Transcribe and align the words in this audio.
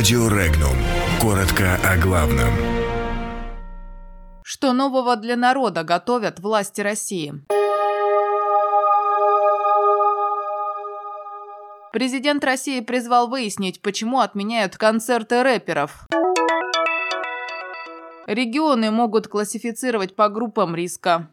Радио 0.00 0.28
Регнум. 0.28 0.76
Коротко 1.20 1.78
о 1.84 1.98
главном. 1.98 2.48
Что 4.42 4.72
нового 4.72 5.14
для 5.16 5.36
народа 5.36 5.84
готовят 5.84 6.40
власти 6.40 6.80
России? 6.80 7.34
Президент 11.92 12.42
России 12.42 12.80
призвал 12.80 13.28
выяснить, 13.28 13.82
почему 13.82 14.20
отменяют 14.20 14.78
концерты 14.78 15.42
рэперов. 15.42 16.08
Регионы 18.26 18.90
могут 18.90 19.28
классифицировать 19.28 20.16
по 20.16 20.30
группам 20.30 20.74
риска. 20.74 21.28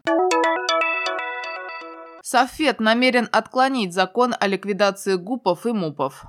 Софет 2.22 2.80
намерен 2.80 3.30
отклонить 3.32 3.94
закон 3.94 4.34
о 4.38 4.46
ликвидации 4.46 5.14
ГУПов 5.14 5.64
и 5.64 5.72
МУПов. 5.72 6.26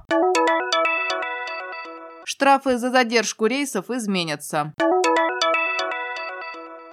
Штрафы 2.32 2.78
за 2.78 2.92
задержку 2.92 3.48
рейсов 3.48 3.90
изменятся. 3.90 4.76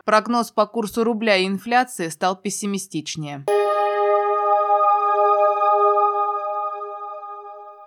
Прогноз 0.06 0.50
по 0.50 0.64
курсу 0.64 1.04
рубля 1.04 1.36
и 1.36 1.46
инфляции 1.46 2.08
стал 2.08 2.36
пессимистичнее. 2.36 3.44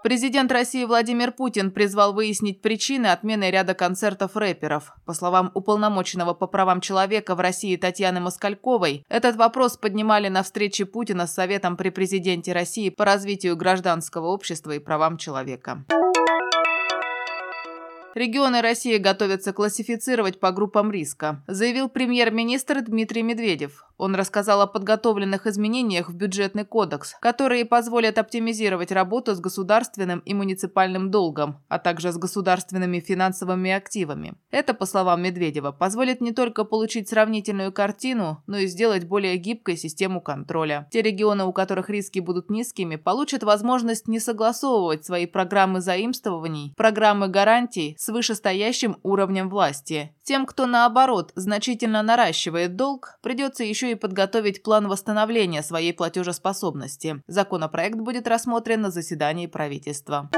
Президент 0.03 0.51
России 0.51 0.85
Владимир 0.85 1.31
Путин 1.31 1.71
призвал 1.71 2.13
выяснить 2.13 2.61
причины 2.61 3.07
отмены 3.07 3.49
ряда 3.49 3.73
концертов 3.73 4.35
рэперов. 4.35 4.93
По 5.07 5.13
словам 5.13 5.49
уполномоченного 5.55 6.35
по 6.35 6.45
правам 6.45 6.81
человека 6.81 7.33
в 7.33 7.39
России 7.39 7.75
Татьяны 7.77 8.19
Москальковой, 8.19 9.03
этот 9.09 9.37
вопрос 9.37 9.75
поднимали 9.75 10.27
на 10.27 10.43
встрече 10.43 10.85
Путина 10.85 11.25
с 11.25 11.33
Советом 11.33 11.77
при 11.77 11.89
президенте 11.89 12.53
России 12.53 12.91
по 12.91 13.05
развитию 13.05 13.57
гражданского 13.57 14.27
общества 14.27 14.73
и 14.73 14.79
правам 14.79 15.17
человека. 15.17 15.83
Регионы 18.15 18.61
России 18.61 18.97
готовятся 18.97 19.53
классифицировать 19.53 20.39
по 20.39 20.51
группам 20.51 20.91
риска, 20.91 21.43
заявил 21.47 21.89
премьер-министр 21.89 22.81
Дмитрий 22.81 23.21
Медведев. 23.21 23.85
Он 23.99 24.15
рассказал 24.15 24.61
о 24.61 24.67
подготовленных 24.67 25.45
изменениях 25.45 26.09
в 26.09 26.15
бюджетный 26.15 26.63
кодекс, 26.63 27.15
которые 27.19 27.65
позволят 27.65 28.17
оптимизировать 28.17 28.93
работу 28.93 29.35
с 29.35 29.41
государственным 29.41 30.19
и 30.19 30.33
муниципальным 30.33 31.11
долгом, 31.11 31.57
а 31.67 31.79
также 31.79 32.13
с 32.13 32.17
государственными 32.17 33.01
финансовыми 33.01 33.71
активами. 33.71 34.35
Это, 34.51 34.73
по 34.73 34.85
словам 34.85 35.21
Медведева, 35.23 35.73
позволит 35.73 36.21
не 36.21 36.31
только 36.31 36.63
получить 36.63 37.09
сравнительную 37.09 37.73
картину, 37.73 38.41
но 38.47 38.57
и 38.57 38.67
сделать 38.67 39.03
более 39.03 39.35
гибкой 39.35 39.75
систему 39.75 40.21
контроля. 40.21 40.87
Те 40.91 41.01
регионы, 41.01 41.43
у 41.43 41.51
которых 41.51 41.89
риски 41.89 42.19
будут 42.19 42.49
низкими, 42.49 42.95
получат 42.95 43.43
возможность 43.43 44.07
не 44.07 44.21
согласовывать 44.21 45.03
свои 45.03 45.25
программы 45.25 45.81
заимствований, 45.81 46.73
программы 46.77 47.27
гарантий 47.27 47.97
с 47.99 48.07
вышестоящим 48.07 48.95
уровнем 49.03 49.49
власти. 49.49 50.15
Тем, 50.23 50.45
кто 50.45 50.67
наоборот 50.67 51.33
значительно 51.35 52.01
наращивает 52.01 52.77
долг, 52.77 53.17
придется 53.21 53.63
еще 53.63 53.88
и 53.91 53.95
подготовить 53.95 54.63
план 54.63 54.87
восстановления 54.87 55.63
своей 55.63 55.93
платежеспособности. 55.93 57.21
Законопроект 57.27 57.97
будет 57.97 58.27
рассмотрен 58.27 58.81
на 58.81 58.91
заседании 58.91 59.47
правительства. 59.47 60.29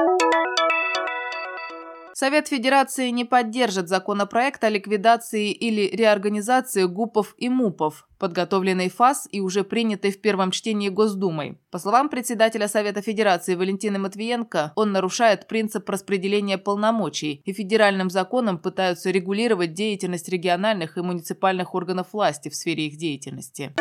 Совет 2.22 2.50
Федерации 2.50 3.10
не 3.10 3.26
поддержит 3.26 3.90
законопроект 3.90 4.64
о 4.64 4.70
ликвидации 4.70 5.52
или 5.52 5.90
реорганизации 5.90 6.84
ГУПов 6.84 7.34
и 7.40 7.50
МУПов, 7.50 8.08
подготовленный 8.20 8.92
ФАС 8.92 9.28
и 9.32 9.40
уже 9.40 9.64
принятый 9.64 10.12
в 10.12 10.22
первом 10.22 10.52
чтении 10.52 10.90
Госдумой. 10.90 11.58
По 11.72 11.80
словам 11.80 12.10
председателя 12.10 12.68
Совета 12.68 13.02
Федерации 13.02 13.56
Валентины 13.56 13.98
Матвиенко, 13.98 14.72
он 14.76 14.92
нарушает 14.92 15.48
принцип 15.48 15.90
распределения 15.90 16.60
полномочий, 16.60 17.42
и 17.44 17.54
федеральным 17.54 18.12
законом 18.12 18.60
пытаются 18.60 19.10
регулировать 19.10 19.74
деятельность 19.74 20.30
региональных 20.30 21.00
и 21.00 21.02
муниципальных 21.02 21.74
органов 21.74 22.10
власти 22.14 22.50
в 22.50 22.56
сфере 22.56 22.86
их 22.86 22.98
деятельности. 22.98 23.74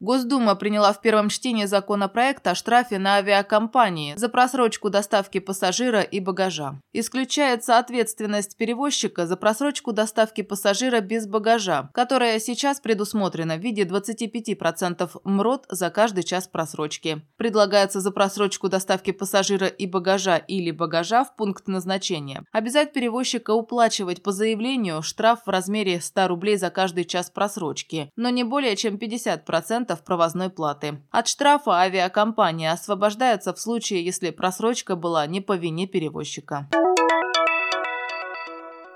Госдума 0.00 0.54
приняла 0.54 0.92
в 0.92 1.00
первом 1.00 1.28
чтении 1.28 1.64
законопроект 1.64 2.46
о 2.46 2.54
штрафе 2.54 2.98
на 2.98 3.16
авиакомпании 3.16 4.14
за 4.16 4.28
просрочку 4.28 4.90
доставки 4.90 5.38
пассажира 5.38 6.00
и 6.00 6.20
багажа. 6.20 6.80
Исключается 6.92 7.78
ответственность 7.78 8.56
перевозчика 8.56 9.26
за 9.26 9.36
просрочку 9.36 9.92
доставки 9.92 10.42
пассажира 10.42 11.00
без 11.00 11.26
багажа, 11.26 11.90
которая 11.94 12.38
сейчас 12.38 12.80
предусмотрена 12.80 13.56
в 13.56 13.60
виде 13.60 13.84
25% 13.84 15.20
МРОД 15.24 15.66
за 15.68 15.90
каждый 15.90 16.24
час 16.24 16.48
просрочки. 16.48 17.22
Предлагается 17.36 18.00
за 18.00 18.10
просрочку 18.10 18.68
доставки 18.68 19.12
пассажира 19.12 19.66
и 19.66 19.86
багажа 19.86 20.36
или 20.36 20.70
багажа 20.70 21.24
в 21.24 21.36
пункт 21.36 21.68
назначения 21.68 22.44
обязать 22.52 22.92
перевозчика 22.92 23.52
уплачивать 23.52 24.22
по 24.22 24.32
заявлению 24.32 25.02
штраф 25.02 25.40
в 25.46 25.50
размере 25.50 26.00
100 26.00 26.28
рублей 26.28 26.56
за 26.56 26.70
каждый 26.70 27.04
час 27.04 27.30
просрочки, 27.30 28.10
но 28.16 28.30
не 28.30 28.44
более 28.44 28.76
чем 28.76 28.96
50% 28.96 29.85
10% 29.86 30.04
провозной 30.04 30.50
платы. 30.50 31.02
От 31.10 31.28
штрафа 31.28 31.72
авиакомпания 31.72 32.72
освобождается 32.72 33.52
в 33.52 33.58
случае, 33.58 34.04
если 34.04 34.30
просрочка 34.30 34.96
была 34.96 35.26
не 35.26 35.40
по 35.40 35.56
вине 35.56 35.86
перевозчика. 35.86 36.68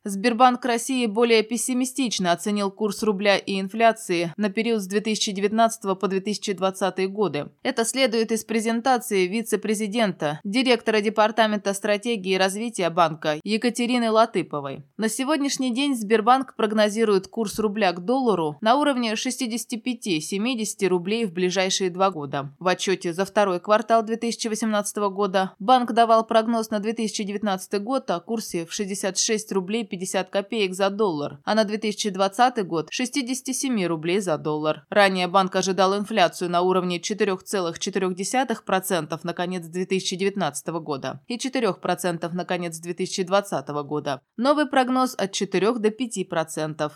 Сбербанк 0.05 0.65
России 0.65 1.05
более 1.06 1.43
пессимистично 1.43 2.33
оценил 2.33 2.71
курс 2.71 3.03
рубля 3.03 3.37
и 3.37 3.61
инфляции 3.61 4.33
на 4.38 4.49
период 4.49 4.81
с 4.81 4.87
2019 4.87 5.99
по 5.99 6.09
2020 6.09 7.11
годы. 7.11 7.50
Это 7.62 7.84
следует 7.84 8.33
из 8.33 8.44
презентации 8.44 9.27
вице-президента, 9.27 10.41
директора 10.43 11.03
Департамента 11.03 11.75
стратегии 11.75 12.33
и 12.33 12.38
развития 12.38 12.88
банка 12.88 13.41
Екатерины 13.44 14.11
Латыповой. 14.11 14.84
На 14.97 15.11
сегодняшний 15.11 15.75
день 15.75 15.94
Сбербанк 15.94 16.56
прогнозирует 16.56 17.28
курс 17.28 17.59
рубля 17.59 17.93
к 17.93 18.03
доллару 18.03 18.56
на 18.62 18.77
уровне 18.77 19.12
65-70 19.12 20.88
рублей 20.88 21.27
в 21.27 21.32
ближайшие 21.32 21.91
два 21.91 22.11
года. 22.11 22.55
В 22.59 22.69
отчете 22.69 23.12
за 23.12 23.27
второй 23.27 23.61
квартал 23.61 24.03
2018 24.03 24.97
года 25.11 25.53
банк 25.59 25.93
давал 25.93 26.27
прогноз 26.27 26.71
на 26.71 26.81
2019 26.81 27.82
год 27.82 28.11
о 28.11 28.21
курсе 28.21 28.65
в 28.65 28.72
66 28.72 29.53
рублей 29.53 29.84
50 29.91 30.31
копеек 30.31 30.75
за 30.75 30.91
доллар, 30.91 31.39
а 31.45 31.55
на 31.55 31.65
2020 31.65 32.67
год 32.67 32.89
67 32.91 33.87
рублей 33.87 34.21
за 34.21 34.39
доллар. 34.39 34.84
Ранее 34.91 35.28
банк 35.28 35.56
ожидал 35.56 35.99
инфляцию 35.99 36.51
на 36.51 36.62
уровне 36.62 36.99
4,4% 36.99 39.21
на 39.23 39.34
конец 39.34 39.67
2019 39.67 40.69
года 40.69 41.21
и 41.27 41.37
4% 41.37 42.33
на 42.33 42.45
конец 42.45 42.79
2020 42.79 43.69
года. 43.69 44.21
Новый 44.37 44.67
прогноз 44.67 45.15
от 45.19 45.33
4 45.33 45.79
до 45.79 45.89
5%. 45.89 46.93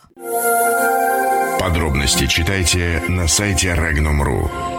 Подробности 1.61 2.27
читайте 2.27 3.03
на 3.09 3.27
сайте 3.27 3.69
Regnum.ru. 3.69 4.74